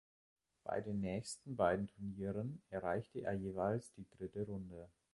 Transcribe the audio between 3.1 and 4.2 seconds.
er jeweils die